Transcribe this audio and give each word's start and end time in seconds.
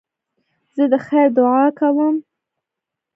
زه 0.75 0.83
د 0.91 0.93
خیر 1.05 1.27
دؤعا 1.37 1.67
کوم. 1.79 2.15